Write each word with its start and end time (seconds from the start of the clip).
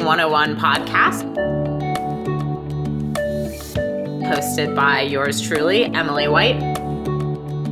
Interning 0.00 0.30
101 0.30 0.56
podcast, 0.56 1.24
hosted 4.24 4.74
by 4.74 5.02
yours 5.02 5.42
truly, 5.42 5.84
Emily 5.84 6.26
White, 6.26 6.56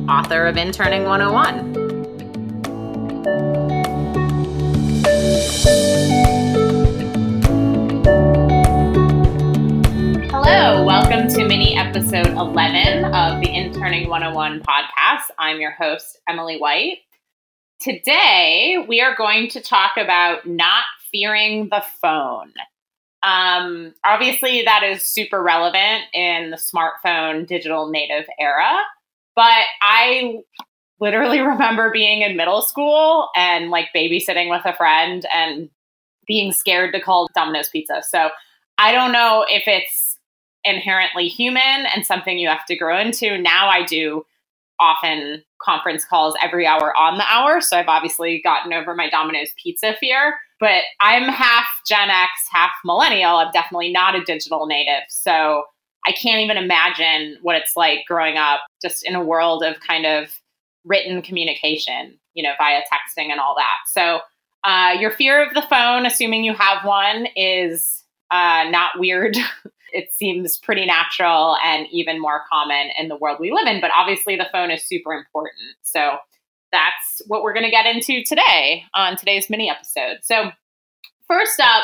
author 0.07 0.45
of 0.45 0.55
Interning 0.55 1.05
101. 1.05 1.73
Hello, 10.29 10.85
welcome 10.85 11.27
to 11.29 11.47
mini 11.47 11.75
episode 11.75 12.27
11 12.27 13.05
of 13.05 13.41
the 13.41 13.49
Interning 13.51 14.07
101 14.07 14.61
podcast. 14.61 15.31
I'm 15.39 15.59
your 15.59 15.71
host, 15.71 16.19
Emily 16.27 16.59
White. 16.59 16.99
Today, 17.79 18.85
we 18.87 19.01
are 19.01 19.15
going 19.15 19.49
to 19.49 19.61
talk 19.61 19.97
about 19.97 20.45
not 20.45 20.83
fearing 21.11 21.69
the 21.69 21.83
phone. 22.01 22.53
Um, 23.21 23.93
obviously, 24.03 24.63
that 24.63 24.83
is 24.83 25.01
super 25.01 25.41
relevant 25.43 26.03
in 26.13 26.51
the 26.51 26.57
smartphone 26.57 27.45
digital 27.45 27.89
native 27.89 28.25
era, 28.39 28.77
but 29.35 29.63
I 29.81 30.39
literally 30.99 31.39
remember 31.39 31.91
being 31.91 32.21
in 32.21 32.37
middle 32.37 32.61
school 32.61 33.29
and 33.35 33.69
like 33.69 33.87
babysitting 33.95 34.49
with 34.49 34.65
a 34.65 34.75
friend 34.75 35.25
and 35.33 35.69
being 36.27 36.51
scared 36.51 36.93
to 36.93 37.01
call 37.01 37.27
Domino's 37.35 37.69
Pizza. 37.69 38.01
So 38.07 38.29
I 38.77 38.91
don't 38.91 39.11
know 39.11 39.45
if 39.49 39.63
it's 39.67 40.17
inherently 40.63 41.27
human 41.27 41.85
and 41.93 42.05
something 42.05 42.37
you 42.37 42.47
have 42.49 42.65
to 42.65 42.75
grow 42.75 42.99
into. 42.99 43.37
Now 43.37 43.67
I 43.67 43.83
do 43.83 44.25
often 44.79 45.43
conference 45.61 46.05
calls 46.05 46.35
every 46.41 46.65
hour 46.65 46.95
on 46.95 47.17
the 47.17 47.25
hour. 47.29 47.61
So 47.61 47.77
I've 47.77 47.87
obviously 47.87 48.41
gotten 48.43 48.73
over 48.73 48.95
my 48.95 49.09
Domino's 49.09 49.53
pizza 49.61 49.95
fear, 49.99 50.35
but 50.59 50.83
I'm 50.99 51.23
half 51.23 51.65
Gen 51.87 52.09
X, 52.09 52.31
half 52.51 52.71
millennial. 52.85 53.37
I'm 53.37 53.51
definitely 53.51 53.91
not 53.91 54.15
a 54.15 54.23
digital 54.23 54.65
native. 54.65 55.03
So 55.09 55.63
I 56.05 56.11
can't 56.11 56.41
even 56.41 56.57
imagine 56.57 57.37
what 57.41 57.55
it's 57.55 57.75
like 57.75 57.99
growing 58.07 58.37
up 58.37 58.61
just 58.81 59.05
in 59.05 59.15
a 59.15 59.23
world 59.23 59.63
of 59.63 59.79
kind 59.81 60.05
of 60.05 60.29
written 60.85 61.21
communication, 61.21 62.17
you 62.33 62.43
know, 62.43 62.53
via 62.57 62.81
texting 62.81 63.31
and 63.31 63.39
all 63.39 63.55
that. 63.57 63.75
So 63.87 64.21
uh, 64.63 64.95
your 64.99 65.11
fear 65.11 65.45
of 65.45 65.53
the 65.53 65.61
phone, 65.61 66.05
assuming 66.05 66.43
you 66.43 66.53
have 66.53 66.85
one, 66.85 67.27
is 67.35 68.03
uh, 68.31 68.65
not 68.69 68.97
weird. 68.97 69.37
it 69.93 70.13
seems 70.13 70.57
pretty 70.57 70.85
natural 70.85 71.57
and 71.63 71.87
even 71.91 72.21
more 72.21 72.43
common 72.51 72.89
in 72.97 73.07
the 73.07 73.15
world 73.15 73.37
we 73.39 73.51
live 73.51 73.67
in. 73.67 73.81
But 73.81 73.91
obviously, 73.95 74.35
the 74.35 74.47
phone 74.51 74.71
is 74.71 74.85
super 74.85 75.13
important. 75.13 75.55
So 75.81 76.17
that's 76.71 77.21
what 77.27 77.43
we're 77.43 77.53
going 77.53 77.65
to 77.65 77.71
get 77.71 77.85
into 77.85 78.23
today 78.23 78.83
on 78.93 79.17
today's 79.17 79.49
mini 79.49 79.69
episode. 79.69 80.19
So, 80.21 80.51
first 81.27 81.59
up, 81.59 81.83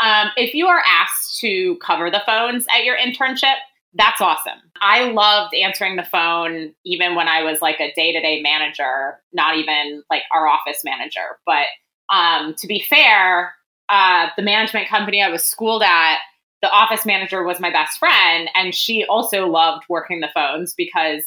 um, 0.00 0.28
if 0.36 0.54
you 0.54 0.66
are 0.66 0.82
asked 0.86 1.40
to 1.40 1.76
cover 1.76 2.10
the 2.10 2.22
phones 2.24 2.66
at 2.70 2.84
your 2.84 2.96
internship, 2.96 3.56
that's 3.94 4.20
awesome. 4.20 4.60
I 4.80 5.10
loved 5.10 5.54
answering 5.54 5.96
the 5.96 6.04
phone 6.04 6.74
even 6.84 7.14
when 7.14 7.26
I 7.26 7.42
was 7.42 7.60
like 7.62 7.80
a 7.80 7.92
day 7.94 8.12
to 8.12 8.20
day 8.20 8.40
manager, 8.42 9.18
not 9.32 9.56
even 9.56 10.02
like 10.10 10.22
our 10.34 10.46
office 10.46 10.82
manager. 10.84 11.38
But 11.46 11.66
um, 12.14 12.54
to 12.58 12.66
be 12.66 12.84
fair, 12.88 13.54
uh, 13.88 14.28
the 14.36 14.42
management 14.42 14.88
company 14.88 15.22
I 15.22 15.30
was 15.30 15.44
schooled 15.44 15.82
at, 15.82 16.18
the 16.62 16.70
office 16.70 17.06
manager 17.06 17.44
was 17.44 17.60
my 17.60 17.70
best 17.70 17.98
friend, 17.98 18.50
and 18.54 18.74
she 18.74 19.04
also 19.04 19.46
loved 19.46 19.84
working 19.88 20.20
the 20.20 20.30
phones 20.34 20.74
because 20.74 21.24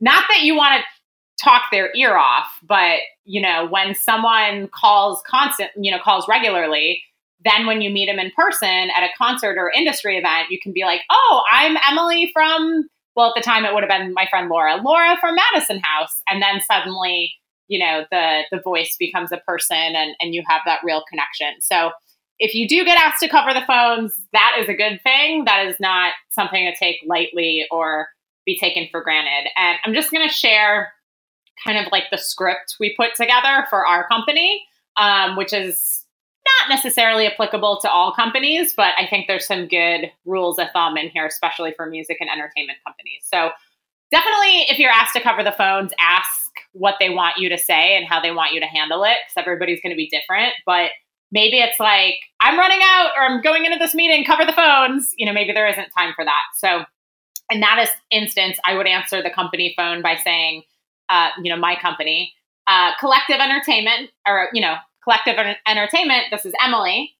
not 0.00 0.24
that 0.28 0.42
you 0.42 0.56
want 0.56 0.80
to 0.80 1.44
talk 1.44 1.64
their 1.70 1.90
ear 1.94 2.16
off, 2.16 2.46
but 2.62 3.00
you 3.24 3.40
know, 3.40 3.66
when 3.68 3.94
someone 3.94 4.68
calls 4.68 5.22
constant, 5.26 5.70
you 5.76 5.90
know, 5.90 5.98
calls 6.02 6.26
regularly, 6.28 7.02
then 7.44 7.66
when 7.66 7.80
you 7.80 7.90
meet 7.90 8.06
them 8.06 8.18
in 8.18 8.30
person 8.36 8.88
at 8.96 9.02
a 9.02 9.08
concert 9.18 9.56
or 9.58 9.70
industry 9.70 10.16
event, 10.16 10.50
you 10.50 10.58
can 10.60 10.72
be 10.72 10.84
like, 10.84 11.02
"Oh, 11.10 11.42
I'm 11.50 11.76
Emily 11.88 12.30
from." 12.32 12.88
Well, 13.14 13.28
at 13.28 13.34
the 13.34 13.42
time, 13.42 13.64
it 13.64 13.74
would 13.74 13.82
have 13.82 13.90
been 13.90 14.14
my 14.14 14.26
friend 14.30 14.48
Laura, 14.48 14.76
Laura 14.76 15.16
from 15.20 15.36
Madison 15.52 15.80
House, 15.80 16.22
and 16.28 16.40
then 16.42 16.62
suddenly, 16.62 17.34
you 17.68 17.78
know, 17.78 18.04
the 18.10 18.42
the 18.50 18.60
voice 18.60 18.96
becomes 18.98 19.32
a 19.32 19.38
person, 19.38 19.76
and 19.76 20.14
and 20.20 20.34
you 20.34 20.42
have 20.48 20.62
that 20.66 20.80
real 20.84 21.02
connection. 21.08 21.60
So 21.60 21.92
if 22.42 22.56
you 22.56 22.66
do 22.66 22.84
get 22.84 22.98
asked 22.98 23.20
to 23.20 23.28
cover 23.28 23.54
the 23.54 23.64
phones, 23.64 24.18
that 24.32 24.56
is 24.58 24.68
a 24.68 24.74
good 24.74 25.00
thing. 25.04 25.44
That 25.44 25.64
is 25.64 25.76
not 25.78 26.12
something 26.28 26.68
to 26.68 26.76
take 26.76 26.96
lightly 27.06 27.64
or 27.70 28.08
be 28.44 28.58
taken 28.58 28.88
for 28.90 29.00
granted. 29.00 29.48
And 29.56 29.78
I'm 29.84 29.94
just 29.94 30.10
going 30.10 30.28
to 30.28 30.34
share 30.34 30.92
kind 31.64 31.78
of 31.78 31.92
like 31.92 32.04
the 32.10 32.18
script 32.18 32.74
we 32.80 32.96
put 32.96 33.14
together 33.14 33.64
for 33.70 33.86
our 33.86 34.08
company, 34.08 34.64
um, 34.96 35.36
which 35.36 35.52
is 35.52 36.04
not 36.58 36.74
necessarily 36.74 37.28
applicable 37.28 37.78
to 37.82 37.88
all 37.88 38.12
companies, 38.12 38.74
but 38.76 38.92
I 38.98 39.06
think 39.06 39.28
there's 39.28 39.46
some 39.46 39.68
good 39.68 40.10
rules 40.24 40.58
of 40.58 40.66
thumb 40.72 40.96
in 40.96 41.10
here, 41.10 41.26
especially 41.26 41.72
for 41.76 41.86
music 41.86 42.16
and 42.18 42.28
entertainment 42.28 42.78
companies. 42.84 43.22
So 43.22 43.50
definitely, 44.10 44.62
if 44.62 44.80
you're 44.80 44.90
asked 44.90 45.12
to 45.12 45.20
cover 45.20 45.44
the 45.44 45.52
phones, 45.52 45.92
ask 46.00 46.28
what 46.72 46.96
they 46.98 47.10
want 47.10 47.38
you 47.38 47.48
to 47.50 47.58
say 47.58 47.96
and 47.96 48.04
how 48.04 48.20
they 48.20 48.32
want 48.32 48.52
you 48.52 48.58
to 48.58 48.66
handle 48.66 49.04
it, 49.04 49.18
because 49.24 49.40
everybody's 49.40 49.80
going 49.80 49.92
to 49.92 49.96
be 49.96 50.08
different. 50.08 50.54
But 50.66 50.90
maybe 51.32 51.58
it's 51.58 51.80
like 51.80 52.14
i'm 52.40 52.58
running 52.58 52.80
out 52.82 53.10
or 53.16 53.24
i'm 53.24 53.42
going 53.42 53.64
into 53.64 53.78
this 53.78 53.94
meeting 53.94 54.24
cover 54.24 54.44
the 54.44 54.52
phones. 54.52 55.12
You 55.16 55.26
know 55.26 55.32
maybe 55.32 55.52
there 55.52 55.66
isn't 55.66 55.90
time 55.96 56.12
for 56.14 56.24
that. 56.24 56.42
So 56.56 56.84
in 57.50 57.60
that 57.60 57.90
instance 58.10 58.58
i 58.64 58.74
would 58.74 58.86
answer 58.86 59.22
the 59.22 59.30
company 59.30 59.74
phone 59.76 60.02
by 60.02 60.16
saying 60.16 60.62
uh, 61.08 61.28
you 61.42 61.50
know 61.50 61.58
my 61.58 61.76
company 61.76 62.32
uh, 62.66 62.92
collective 63.00 63.40
entertainment 63.40 64.10
or 64.26 64.48
you 64.52 64.60
know 64.60 64.76
collective 65.02 65.36
entertainment 65.66 66.26
this 66.30 66.46
is 66.46 66.54
emily 66.64 67.14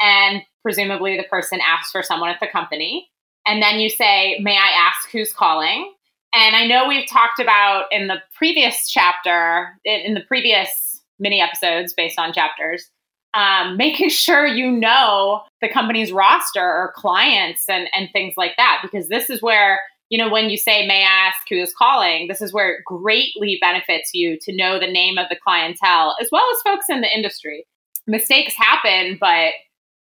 and 0.00 0.42
presumably 0.62 1.16
the 1.16 1.24
person 1.24 1.60
asks 1.64 1.92
for 1.92 2.02
someone 2.02 2.30
at 2.30 2.40
the 2.40 2.48
company. 2.48 3.08
And 3.46 3.62
then 3.62 3.78
you 3.78 3.90
say 3.90 4.38
may 4.40 4.56
i 4.56 4.88
ask 4.88 5.10
who's 5.10 5.32
calling? 5.32 5.92
And 6.32 6.56
i 6.56 6.66
know 6.66 6.88
we've 6.88 7.08
talked 7.08 7.40
about 7.40 7.86
in 7.92 8.08
the 8.08 8.22
previous 8.36 8.88
chapter 8.90 9.78
in 9.84 10.14
the 10.14 10.22
previous 10.22 11.02
mini 11.18 11.40
episodes 11.40 11.92
based 11.92 12.18
on 12.18 12.32
chapters 12.32 12.90
um, 13.34 13.76
making 13.76 14.10
sure 14.10 14.46
you 14.46 14.70
know 14.70 15.42
the 15.60 15.68
company's 15.68 16.12
roster 16.12 16.64
or 16.64 16.92
clients 16.96 17.68
and, 17.68 17.88
and 17.94 18.08
things 18.12 18.34
like 18.36 18.56
that. 18.56 18.80
Because 18.82 19.08
this 19.08 19.30
is 19.30 19.42
where, 19.42 19.80
you 20.10 20.18
know, 20.18 20.30
when 20.30 20.50
you 20.50 20.56
say, 20.56 20.86
may 20.86 21.02
I 21.02 21.28
ask 21.28 21.46
who 21.48 21.56
is 21.56 21.74
calling, 21.74 22.28
this 22.28 22.40
is 22.40 22.52
where 22.52 22.72
it 22.72 22.84
greatly 22.84 23.58
benefits 23.60 24.14
you 24.14 24.38
to 24.40 24.54
know 24.54 24.78
the 24.78 24.90
name 24.90 25.18
of 25.18 25.28
the 25.28 25.36
clientele 25.36 26.16
as 26.20 26.28
well 26.30 26.44
as 26.54 26.62
folks 26.62 26.86
in 26.88 27.00
the 27.00 27.14
industry. 27.14 27.66
Mistakes 28.06 28.54
happen, 28.54 29.16
but, 29.18 29.52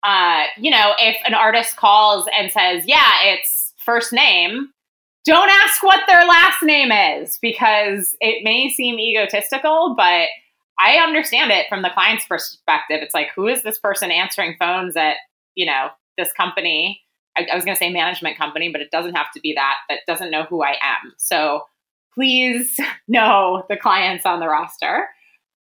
uh, 0.03 0.44
you 0.57 0.69
know, 0.69 0.94
if 1.00 1.16
an 1.25 1.33
artist 1.33 1.77
calls 1.77 2.27
and 2.38 2.51
says, 2.51 2.83
yeah, 2.85 3.23
it's 3.23 3.73
first 3.77 4.11
name, 4.11 4.69
don't 5.23 5.50
ask 5.50 5.83
what 5.83 6.01
their 6.07 6.25
last 6.25 6.63
name 6.63 6.91
is 6.91 7.38
because 7.41 8.16
it 8.22 8.44
may 8.44 8.69
seem 8.69 9.00
egotistical, 9.00 9.94
but 9.97 10.27
I 10.79 10.95
understand 10.95 11.51
it 11.51 11.67
from 11.69 11.81
the 11.81 11.89
client's 11.93 12.25
perspective. 12.25 12.99
It's 13.01 13.13
like, 13.13 13.29
who 13.35 13.47
is 13.47 13.63
this 13.63 13.79
person 13.79 14.11
answering 14.11 14.55
phones 14.59 14.95
at, 14.95 15.18
you 15.56 15.65
know, 15.65 15.89
this 16.18 16.31
company? 16.33 17.01
I, 17.38 17.47
I 17.51 17.56
was 17.56 17.65
going 17.65 17.75
to 17.75 17.79
say 17.79 17.91
management 17.91 18.38
company, 18.38 18.69
but 18.71 18.81
it 18.81 18.91
doesn't 18.91 19.15
have 19.15 19.31
to 19.33 19.39
be 19.39 19.53
that, 19.53 19.75
that 19.89 20.00
doesn't 20.07 20.31
know 20.31 20.44
who 20.44 20.63
I 20.63 20.71
am. 20.71 21.13
So 21.18 21.63
please 22.13 22.79
know 23.07 23.63
the 23.69 23.77
clients 23.77 24.25
on 24.25 24.39
the 24.39 24.47
roster. 24.47 25.07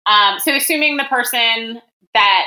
Um, 0.05 0.39
so 0.39 0.55
assuming 0.55 0.97
the 0.97 1.05
person 1.05 1.81
that 2.13 2.45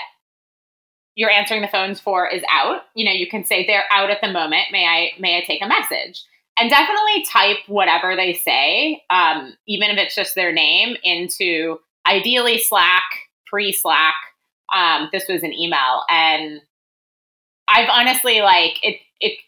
you're 1.17 1.31
answering 1.31 1.62
the 1.62 1.69
phones 1.69 2.00
for 2.00 2.26
is 2.26 2.43
out, 2.50 2.82
you 2.94 3.05
know, 3.05 3.12
you 3.12 3.28
can 3.28 3.44
say 3.44 3.67
they're 3.67 3.84
out 3.90 4.11
at 4.11 4.20
the 4.22 4.32
moment. 4.32 4.67
May 4.70 4.87
I, 4.87 5.11
may 5.20 5.38
I 5.38 5.44
take 5.44 5.61
a 5.61 5.69
message? 5.69 6.25
And 6.58 6.70
definitely 6.70 7.25
type 7.25 7.58
whatever 7.67 8.17
they 8.17 8.34
say, 8.34 9.02
um, 9.11 9.55
even 9.67 9.90
if 9.90 9.99
it's 9.99 10.14
just 10.14 10.34
their 10.34 10.52
name, 10.52 10.96
into 11.02 11.78
ideally 12.06 12.58
Slack, 12.58 13.05
pre 13.47 13.73
Slack. 13.73 14.14
Um, 14.75 15.08
this 15.12 15.26
was 15.29 15.43
an 15.43 15.52
email, 15.52 16.02
and 16.08 16.61
I've 17.69 17.88
honestly 17.91 18.41
like 18.41 18.79
it. 18.82 19.00
It 19.20 19.38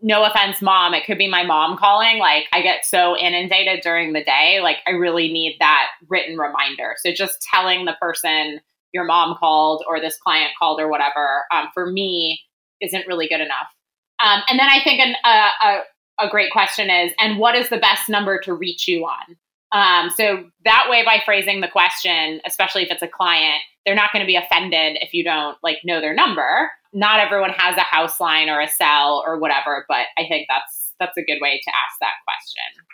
no 0.00 0.22
offense, 0.24 0.60
mom. 0.60 0.92
It 0.92 1.06
could 1.06 1.16
be 1.16 1.28
my 1.28 1.44
mom 1.44 1.78
calling. 1.78 2.18
Like 2.18 2.44
I 2.52 2.60
get 2.60 2.84
so 2.84 3.16
inundated 3.16 3.80
during 3.82 4.12
the 4.12 4.22
day. 4.22 4.60
Like 4.62 4.78
I 4.86 4.90
really 4.90 5.32
need 5.32 5.56
that 5.60 5.86
written 6.08 6.36
reminder. 6.36 6.94
So 6.98 7.10
just 7.10 7.40
telling 7.50 7.86
the 7.86 7.96
person 8.00 8.60
your 8.92 9.04
mom 9.04 9.36
called 9.38 9.82
or 9.88 10.00
this 10.00 10.18
client 10.18 10.52
called 10.58 10.78
or 10.78 10.88
whatever 10.88 11.44
um, 11.52 11.68
for 11.72 11.90
me 11.90 12.40
isn't 12.82 13.06
really 13.06 13.28
good 13.28 13.40
enough. 13.40 13.74
Um, 14.22 14.42
and 14.48 14.58
then 14.58 14.68
I 14.68 14.82
think 14.84 15.00
an, 15.00 15.14
uh, 15.24 15.50
a, 16.20 16.26
a 16.26 16.30
great 16.30 16.52
question 16.52 16.90
is, 16.90 17.12
and 17.18 17.38
what 17.38 17.56
is 17.56 17.70
the 17.70 17.78
best 17.78 18.08
number 18.08 18.38
to 18.40 18.54
reach 18.54 18.86
you 18.86 19.04
on? 19.04 19.36
Um, 19.74 20.08
so 20.16 20.44
that 20.64 20.86
way, 20.88 21.04
by 21.04 21.20
phrasing 21.24 21.60
the 21.60 21.68
question, 21.68 22.40
especially 22.46 22.84
if 22.84 22.92
it's 22.92 23.02
a 23.02 23.08
client, 23.08 23.60
they're 23.84 23.96
not 23.96 24.12
going 24.12 24.22
to 24.22 24.26
be 24.26 24.36
offended 24.36 24.98
if 25.02 25.12
you 25.12 25.24
don't 25.24 25.58
like 25.64 25.78
know 25.84 26.00
their 26.00 26.14
number. 26.14 26.70
Not 26.92 27.18
everyone 27.18 27.50
has 27.50 27.76
a 27.76 27.80
house 27.80 28.20
line 28.20 28.48
or 28.48 28.60
a 28.60 28.68
cell 28.68 29.22
or 29.26 29.38
whatever, 29.38 29.84
but 29.88 30.06
I 30.16 30.26
think 30.28 30.46
that's 30.48 30.92
that's 31.00 31.18
a 31.18 31.24
good 31.24 31.38
way 31.40 31.60
to 31.62 31.70
ask 31.70 31.98
that 32.00 32.14
question. 32.24 32.86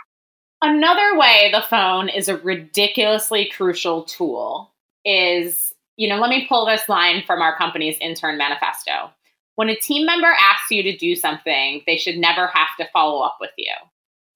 Another 0.62 1.18
way 1.18 1.50
the 1.52 1.66
phone 1.68 2.08
is 2.08 2.28
a 2.28 2.38
ridiculously 2.38 3.50
crucial 3.54 4.04
tool 4.04 4.72
is, 5.04 5.74
you 5.96 6.08
know, 6.08 6.16
let 6.16 6.30
me 6.30 6.46
pull 6.48 6.64
this 6.64 6.88
line 6.88 7.22
from 7.26 7.42
our 7.42 7.56
company's 7.58 7.98
intern 8.00 8.38
manifesto. 8.38 9.10
When 9.56 9.68
a 9.68 9.76
team 9.76 10.06
member 10.06 10.28
asks 10.28 10.70
you 10.70 10.82
to 10.82 10.96
do 10.96 11.14
something, 11.14 11.82
they 11.86 11.98
should 11.98 12.16
never 12.16 12.46
have 12.46 12.68
to 12.78 12.88
follow 12.90 13.20
up 13.20 13.36
with 13.38 13.50
you. 13.58 13.72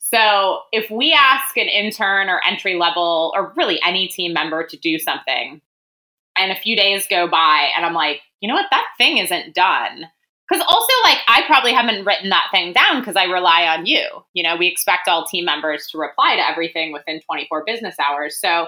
So 0.05 0.61
if 0.71 0.91
we 0.91 1.15
ask 1.15 1.57
an 1.57 1.67
intern 1.67 2.29
or 2.29 2.39
entry 2.47 2.75
level 2.75 3.33
or 3.35 3.55
really 3.57 3.81
any 3.83 4.07
team 4.07 4.35
member 4.35 4.63
to 4.67 4.77
do 4.77 4.99
something, 4.99 5.63
and 6.37 6.53
a 6.53 6.57
few 6.57 6.77
days 6.77 7.07
go 7.09 7.27
by 7.27 7.71
and 7.75 7.87
I'm 7.87 7.95
like, 7.95 8.21
you 8.41 8.49
know 8.49 8.55
what, 8.55 8.67
that 8.71 8.87
thing 8.99 9.17
isn't 9.17 9.55
done. 9.55 10.05
Because 10.47 10.63
also, 10.69 10.93
like, 11.05 11.19
I 11.27 11.43
probably 11.47 11.73
haven't 11.73 12.05
written 12.05 12.29
that 12.29 12.49
thing 12.51 12.75
down 12.75 13.01
because 13.01 13.17
I 13.17 13.25
rely 13.25 13.67
on 13.67 13.87
you. 13.87 14.07
You 14.35 14.43
know, 14.43 14.57
we 14.57 14.67
expect 14.67 15.09
all 15.09 15.25
team 15.25 15.47
members 15.47 15.87
to 15.89 15.99
reply 15.99 16.37
to 16.37 16.47
everything 16.47 16.93
within 16.93 17.23
24 17.23 17.65
business 17.65 17.97
hours. 17.99 18.39
So 18.39 18.67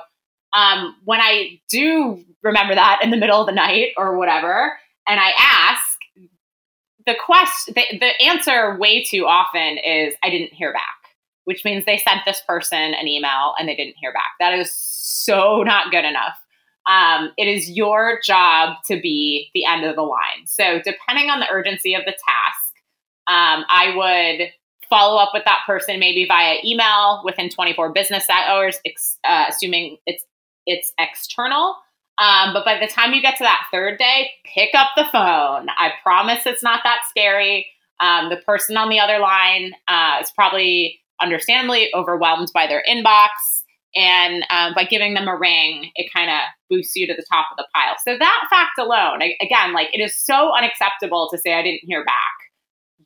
um, 0.55 0.97
when 1.05 1.21
I 1.21 1.61
do 1.69 2.25
remember 2.43 2.75
that 2.75 3.01
in 3.03 3.11
the 3.11 3.19
middle 3.19 3.43
of 3.43 3.47
the 3.47 3.53
night 3.53 3.89
or 3.99 4.17
whatever, 4.17 4.79
and 5.07 5.21
I 5.21 5.33
ask, 5.39 5.99
the 7.05 7.15
quest 7.25 7.67
the, 7.67 7.85
the 8.01 8.27
answer 8.27 8.77
way 8.79 9.05
too 9.05 9.27
often 9.27 9.79
is 9.79 10.15
I 10.23 10.31
didn't 10.31 10.55
hear 10.55 10.73
back 10.73 10.96
which 11.47 11.65
means 11.65 11.85
they 11.85 11.99
sent 11.99 12.21
this 12.27 12.43
person 12.47 12.79
an 12.79 13.09
email 13.09 13.55
and 13.59 13.69
they 13.69 13.75
didn't 13.75 13.97
hear 13.99 14.13
back. 14.13 14.33
That 14.39 14.53
is 14.53 14.73
so 14.73 15.63
not 15.63 15.91
good 15.91 16.05
enough. 16.05 16.37
Um, 16.87 17.33
it 17.37 17.49
is 17.49 17.71
your 17.71 18.21
job 18.25 18.77
to 18.87 19.01
be 19.01 19.51
the 19.55 19.65
end 19.65 19.85
of 19.85 19.97
the 19.97 20.03
line. 20.03 20.47
So, 20.47 20.81
depending 20.85 21.31
on 21.31 21.41
the 21.41 21.51
urgency 21.51 21.95
of 21.95 22.05
the 22.05 22.13
task, 22.13 22.75
um, 23.27 23.65
I 23.69 23.95
would 23.97 24.51
follow 24.89 25.19
up 25.19 25.31
with 25.35 25.45
that 25.45 25.63
person 25.67 25.99
maybe 25.99 26.27
via 26.27 26.59
email 26.65 27.23
within 27.25 27.49
24 27.49 27.93
business 27.93 28.29
hours, 28.31 28.79
ex- 28.85 29.19
uh, 29.25 29.47
assuming 29.49 29.97
it's 30.07 30.25
it's 30.67 30.93
external. 30.99 31.77
Um, 32.19 32.55
but 32.55 32.65
by 32.65 32.79
the 32.79 32.87
time 32.87 33.13
you 33.13 33.21
get 33.21 33.37
to 33.37 33.45
that 33.45 33.67
third 33.71 33.99
day, 33.99 34.31
pick 34.45 34.71
up 34.75 34.89
the 34.97 35.05
phone. 35.05 35.69
I 35.69 35.93
promise 36.03 36.47
it's 36.47 36.63
not 36.63 36.81
that 36.85 37.01
scary. 37.09 37.67
Um, 38.01 38.31
the 38.31 38.37
person 38.39 38.77
on 38.77 38.89
the 38.89 38.99
other 38.99 39.19
line 39.19 39.73
uh, 39.87 40.19
is 40.21 40.31
probably 40.31 41.01
understandably 41.21 41.91
overwhelmed 41.95 42.51
by 42.55 42.67
their 42.67 42.83
inbox. 42.89 43.29
And 43.95 44.45
um, 44.51 44.75
by 44.75 44.85
giving 44.85 45.15
them 45.15 45.27
a 45.27 45.37
ring, 45.37 45.91
it 45.95 46.13
kind 46.13 46.31
of 46.31 46.41
boosts 46.69 46.95
you 46.97 47.07
to 47.07 47.15
the 47.15 47.25
top 47.31 47.47
of 47.51 47.57
the 47.57 47.67
pile. 47.75 47.95
So 48.05 48.19
that 48.19 48.47
fact 48.51 48.79
alone, 48.79 49.23
again, 49.41 49.73
like 49.73 49.89
it 49.95 50.01
is 50.03 50.15
so 50.15 50.53
unacceptable 50.55 51.29
to 51.31 51.39
say 51.39 51.55
I 51.55 51.63
didn't 51.63 51.81
hear 51.85 52.05
back. 52.05 52.33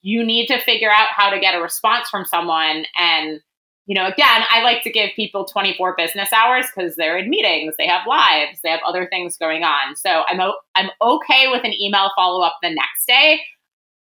You 0.02 0.24
need 0.24 0.46
to 0.48 0.58
figure 0.58 0.90
out 0.90 1.08
how 1.10 1.30
to 1.30 1.38
get 1.38 1.54
a 1.54 1.62
response 1.62 2.08
from 2.08 2.24
someone. 2.24 2.86
And, 2.98 3.40
you 3.86 3.94
know, 3.94 4.06
again, 4.06 4.42
I 4.50 4.62
like 4.62 4.82
to 4.82 4.90
give 4.90 5.10
people 5.14 5.44
24 5.44 5.94
business 5.96 6.32
hours 6.32 6.66
because 6.74 6.96
they're 6.96 7.18
in 7.18 7.30
meetings, 7.30 7.74
they 7.78 7.86
have 7.86 8.06
lives, 8.08 8.58
they 8.64 8.70
have 8.70 8.80
other 8.84 9.06
things 9.06 9.36
going 9.36 9.62
on. 9.62 9.94
So 9.94 10.24
I'm, 10.26 10.40
o- 10.40 10.58
I'm 10.74 10.90
okay 11.00 11.46
with 11.48 11.62
an 11.62 11.74
email 11.74 12.10
follow 12.16 12.42
up 12.42 12.56
the 12.62 12.70
next 12.70 13.06
day 13.06 13.40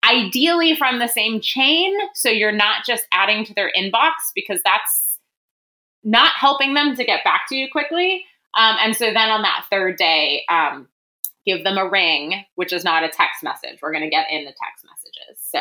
ideally 0.10 0.76
from 0.76 1.00
the 1.00 1.08
same 1.08 1.42
chain. 1.42 1.94
So 2.14 2.30
you're 2.30 2.52
not 2.52 2.86
just 2.86 3.08
adding 3.12 3.46
to 3.46 3.54
their 3.54 3.72
inbox 3.78 4.12
because 4.34 4.62
that's 4.64 5.20
not 6.04 6.32
helping 6.36 6.74
them 6.74 6.96
to 6.96 7.04
get 7.04 7.24
back 7.24 7.44
to 7.50 7.56
you 7.56 7.70
quickly. 7.72 8.26
Um, 8.58 8.76
and 8.80 8.96
so 8.96 9.06
then 9.06 9.30
on 9.30 9.42
that 9.42 9.66
third 9.70 9.98
day, 9.98 10.44
um, 10.50 10.88
give 11.46 11.64
them 11.64 11.78
a 11.78 11.90
ring, 11.90 12.44
which 12.56 12.72
is 12.72 12.84
not 12.84 13.04
a 13.04 13.10
text 13.10 13.44
message. 13.44 13.80
We're 13.82 13.92
going 13.92 14.04
to 14.04 14.10
get 14.10 14.30
in 14.30 14.46
the 14.46 14.52
text 14.52 14.86
messages. 14.86 15.42
So 15.42 15.60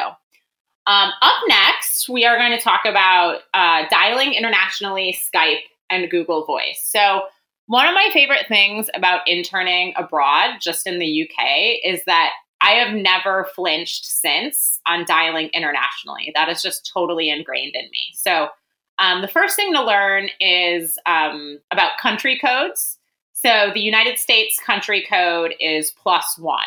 um, 0.86 1.10
up 1.22 1.34
next, 1.46 2.08
we 2.08 2.24
are 2.24 2.36
going 2.36 2.52
to 2.52 2.62
talk 2.62 2.82
about 2.84 3.40
uh, 3.54 3.84
dialing 3.90 4.34
internationally, 4.34 5.18
Skype, 5.18 5.62
and 5.90 6.10
Google 6.10 6.44
Voice. 6.44 6.80
So 6.84 7.22
one 7.66 7.86
of 7.86 7.94
my 7.94 8.10
favorite 8.12 8.46
things 8.48 8.90
about 8.94 9.26
interning 9.26 9.94
abroad, 9.96 10.58
just 10.60 10.86
in 10.86 10.98
the 10.98 11.22
UK, 11.22 11.78
is 11.82 12.04
that 12.04 12.32
I 12.64 12.72
have 12.76 12.94
never 12.94 13.44
flinched 13.54 14.06
since 14.06 14.80
on 14.86 15.04
dialing 15.04 15.50
internationally. 15.52 16.32
That 16.34 16.48
is 16.48 16.62
just 16.62 16.90
totally 16.90 17.28
ingrained 17.28 17.74
in 17.74 17.84
me. 17.90 18.06
So, 18.14 18.48
um, 18.98 19.20
the 19.20 19.28
first 19.28 19.54
thing 19.54 19.72
to 19.74 19.82
learn 19.84 20.28
is 20.40 20.98
um, 21.04 21.58
about 21.70 21.98
country 22.00 22.38
codes. 22.38 22.96
So, 23.34 23.70
the 23.74 23.80
United 23.80 24.18
States 24.18 24.58
country 24.64 25.04
code 25.06 25.54
is 25.60 25.90
plus 25.90 26.38
one. 26.38 26.64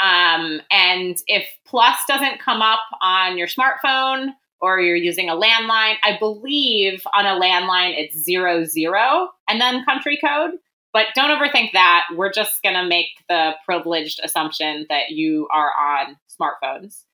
Um, 0.00 0.60
and 0.70 1.16
if 1.28 1.46
plus 1.64 1.96
doesn't 2.06 2.40
come 2.40 2.60
up 2.60 2.80
on 3.00 3.38
your 3.38 3.46
smartphone 3.46 4.34
or 4.60 4.80
you're 4.80 4.96
using 4.96 5.30
a 5.30 5.36
landline, 5.36 5.94
I 6.02 6.16
believe 6.18 7.06
on 7.14 7.24
a 7.24 7.40
landline 7.40 7.94
it's 7.96 8.18
zero 8.18 8.64
zero 8.64 9.30
and 9.48 9.62
then 9.62 9.84
country 9.86 10.18
code. 10.22 10.52
But 10.92 11.06
don't 11.14 11.30
overthink 11.30 11.72
that. 11.72 12.04
We're 12.14 12.32
just 12.32 12.62
going 12.62 12.74
to 12.74 12.86
make 12.86 13.08
the 13.28 13.52
privileged 13.64 14.20
assumption 14.22 14.86
that 14.90 15.10
you 15.10 15.48
are 15.52 15.72
on 15.78 16.16
smartphones. 16.28 17.04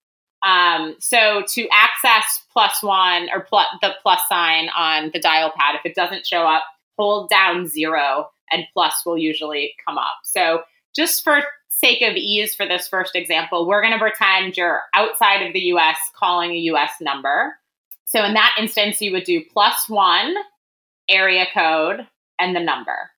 Um, 0.43 0.97
so 1.01 1.43
to 1.49 1.69
access 1.73 2.45
plus 2.53 2.83
one 2.83 3.29
or 3.33 3.47
the 3.81 3.95
plus 4.03 4.21
sign 4.29 4.69
on 4.77 5.11
the 5.13 5.21
dial 5.21 5.53
pad, 5.57 5.75
if 5.75 5.85
it 5.85 5.95
doesn't 5.95 6.27
show 6.27 6.43
up, 6.43 6.63
hold 6.97 7.29
down 7.29 7.67
zero 7.67 8.31
and 8.51 8.65
plus 8.73 9.03
will 9.05 9.19
usually 9.19 9.75
come 9.87 9.99
up. 9.99 10.19
So 10.25 10.63
just 10.95 11.23
for 11.23 11.43
sake 11.69 12.03
of 12.03 12.17
ease 12.17 12.55
for 12.55 12.67
this 12.67 12.89
first 12.89 13.15
example, 13.15 13.67
we're 13.67 13.83
going 13.83 13.93
to 13.93 13.99
pretend 13.99 14.57
you're 14.57 14.83
outside 14.95 15.47
of 15.47 15.53
the 15.53 15.61
US 15.61 15.97
calling 16.15 16.53
a 16.53 16.59
US 16.73 16.93
number. 17.01 17.57
So 18.07 18.25
in 18.25 18.35
that 18.35 18.57
instance, 18.59 19.01
you 19.01 19.13
would 19.13 19.25
do 19.25 19.45
plus 19.53 19.89
one 19.89 20.35
area 21.09 21.47
code 21.53 22.07
and 22.39 22.55
the 22.55 22.61
number. 22.61 23.11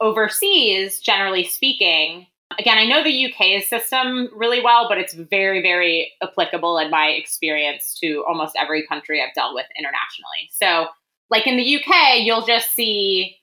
Overseas, 0.00 1.00
generally 1.00 1.44
speaking, 1.44 2.26
again, 2.58 2.78
I 2.78 2.86
know 2.86 3.02
the 3.02 3.32
UK's 3.32 3.68
system 3.68 4.30
really 4.34 4.60
well, 4.62 4.88
but 4.88 4.98
it's 4.98 5.14
very, 5.14 5.62
very 5.62 6.12
applicable 6.22 6.78
in 6.78 6.90
my 6.90 7.08
experience 7.08 7.98
to 8.00 8.24
almost 8.28 8.56
every 8.58 8.86
country 8.86 9.22
I've 9.22 9.34
dealt 9.34 9.54
with 9.54 9.66
internationally. 9.76 10.50
So, 10.50 10.88
like 11.30 11.46
in 11.46 11.56
the 11.56 11.76
UK, 11.76 12.20
you'll 12.20 12.46
just 12.46 12.72
see 12.72 13.36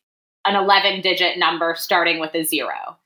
an 0.46 0.56
11 0.56 1.02
digit 1.02 1.38
number 1.38 1.76
starting 1.78 2.20
with 2.20 2.34
a 2.36 2.44
zero. 2.44 2.98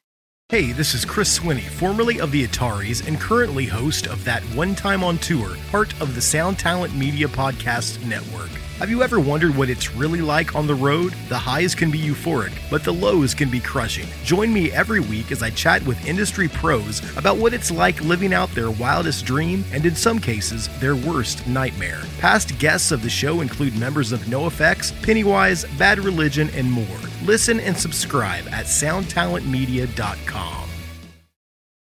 Hey, 0.50 0.72
this 0.72 0.94
is 0.94 1.06
Chris 1.06 1.40
Swinney, 1.40 1.64
formerly 1.64 2.20
of 2.20 2.32
the 2.32 2.46
Ataris 2.46 3.08
and 3.08 3.20
currently 3.20 3.66
host 3.66 4.08
of 4.08 4.24
That 4.24 4.44
One 4.56 4.76
Time 4.76 5.04
on 5.04 5.18
Tour, 5.18 5.56
part 5.72 6.00
of 6.00 6.14
the 6.14 6.22
Sound 6.22 6.60
Talent 6.60 6.94
Media 6.94 7.28
Podcast 7.28 8.06
Network. 8.06 8.52
Have 8.80 8.90
you 8.90 9.04
ever 9.04 9.20
wondered 9.20 9.56
what 9.56 9.70
it's 9.70 9.94
really 9.94 10.20
like 10.20 10.56
on 10.56 10.66
the 10.66 10.74
road? 10.74 11.14
The 11.30 11.38
highs 11.38 11.76
can 11.76 11.92
be 11.92 12.00
euphoric, 12.00 12.52
but 12.72 12.84
the 12.84 12.92
lows 12.92 13.36
can 13.36 13.48
be 13.48 13.60
crushing. 13.60 14.08
Join 14.24 14.52
me 14.52 14.72
every 14.72 15.00
week 15.00 15.32
as 15.32 15.44
I 15.44 15.52
chat 15.52 15.86
with 15.86 16.08
industry 16.08 16.48
pros 16.48 17.00
about 17.16 17.38
what 17.38 17.54
it's 17.54 17.70
like 17.70 18.02
living 18.02 18.34
out 18.34 18.50
their 18.50 18.72
wildest 18.72 19.26
dream 19.26 19.64
and, 19.72 19.86
in 19.86 19.96
some 19.96 20.18
cases, 20.18 20.70
their 20.80 20.96
worst 20.96 21.46
nightmare. 21.46 22.02
Past 22.18 22.58
guests 22.58 22.92
of 22.92 23.04
the 23.04 23.12
show 23.12 23.42
include 23.42 23.78
members 23.78 24.12
of 24.12 24.22
NOFX, 24.22 24.92
Pennywise, 25.04 25.66
Bad 25.78 26.00
Religion, 26.00 26.50
and 26.56 26.70
more. 26.70 26.98
Listen 27.26 27.60
and 27.60 27.78
subscribe 27.78 28.48
at 28.48 28.66
soundtalentmedia.com. 28.66 30.70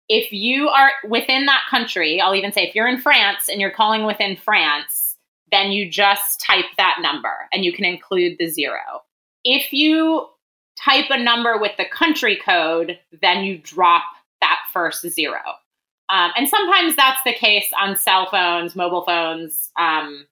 If 0.10 0.34
you 0.34 0.68
are 0.68 0.92
within 1.08 1.46
that 1.46 1.64
country, 1.70 2.20
I'll 2.20 2.36
even 2.36 2.52
say 2.52 2.68
if 2.68 2.76
you're 2.76 2.90
in 2.90 3.00
France 3.00 3.48
and 3.48 3.62
you're 3.62 3.72
calling 3.72 4.06
within 4.06 4.36
France, 4.36 5.03
then 5.54 5.72
you 5.72 5.90
just 5.90 6.42
type 6.42 6.66
that 6.78 6.98
number 7.00 7.48
and 7.54 7.64
you 7.64 7.72
can 7.72 7.86
include 7.86 8.38
the 8.40 8.50
zero. 8.50 9.04
If 9.44 9.72
you 9.72 10.28
type 10.84 11.06
a 11.12 11.22
number 11.22 11.60
with 11.60 11.74
the 11.78 11.86
country 11.86 12.40
code, 12.44 12.98
then 13.22 13.44
you 13.44 13.60
drop 13.60 14.04
that 14.42 14.60
first 14.74 15.08
zero. 15.08 15.40
Um, 16.10 16.32
and 16.36 16.50
sometimes 16.50 16.96
that's 16.96 17.22
the 17.24 17.34
case 17.34 17.68
on 17.80 17.96
cell 17.96 18.28
phones, 18.30 18.76
mobile 18.76 19.06
phones 19.06 19.70
um, 19.80 20.26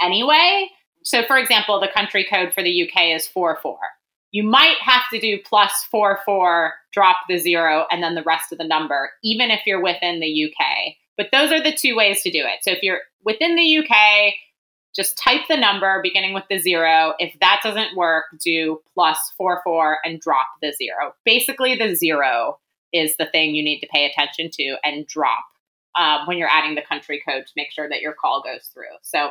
anyway. 0.00 0.68
So, 1.04 1.22
for 1.24 1.38
example, 1.38 1.80
the 1.80 1.88
country 1.88 2.26
code 2.28 2.52
for 2.52 2.62
the 2.62 2.82
UK 2.82 3.14
is 3.14 3.28
44. 3.28 3.78
You 4.32 4.42
might 4.42 4.76
have 4.80 5.02
to 5.12 5.20
do 5.20 5.38
plus 5.44 5.86
44, 5.90 6.74
drop 6.92 7.16
the 7.28 7.38
zero, 7.38 7.86
and 7.90 8.02
then 8.02 8.16
the 8.16 8.22
rest 8.22 8.50
of 8.50 8.58
the 8.58 8.64
number, 8.64 9.10
even 9.22 9.50
if 9.50 9.60
you're 9.66 9.82
within 9.82 10.18
the 10.18 10.44
UK. 10.50 10.94
But 11.16 11.28
those 11.30 11.52
are 11.52 11.62
the 11.62 11.76
two 11.76 11.94
ways 11.94 12.22
to 12.22 12.30
do 12.30 12.40
it. 12.40 12.62
So, 12.62 12.70
if 12.72 12.82
you're 12.82 13.00
within 13.24 13.54
the 13.54 13.78
UK, 13.78 14.34
just 14.94 15.18
type 15.18 15.42
the 15.48 15.56
number 15.56 16.00
beginning 16.02 16.34
with 16.34 16.44
the 16.48 16.58
zero. 16.58 17.14
If 17.18 17.34
that 17.40 17.60
doesn't 17.62 17.96
work, 17.96 18.24
do 18.42 18.80
plus 18.94 19.18
four 19.36 19.60
four 19.64 19.98
and 20.04 20.20
drop 20.20 20.46
the 20.62 20.72
zero. 20.72 21.14
Basically, 21.24 21.74
the 21.74 21.94
zero 21.94 22.58
is 22.92 23.16
the 23.16 23.26
thing 23.26 23.54
you 23.54 23.62
need 23.62 23.80
to 23.80 23.88
pay 23.92 24.06
attention 24.06 24.50
to 24.52 24.76
and 24.84 25.06
drop 25.06 25.44
um, 25.96 26.26
when 26.26 26.38
you're 26.38 26.48
adding 26.48 26.74
the 26.74 26.82
country 26.82 27.22
code 27.28 27.46
to 27.46 27.52
make 27.56 27.72
sure 27.72 27.88
that 27.88 28.00
your 28.00 28.12
call 28.12 28.42
goes 28.42 28.70
through. 28.72 28.84
So, 29.02 29.30